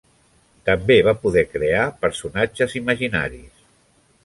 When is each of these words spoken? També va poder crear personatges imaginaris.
També 0.69 0.95
va 1.07 1.13
poder 1.25 1.43
crear 1.51 1.85
personatges 2.07 2.75
imaginaris. 2.83 3.63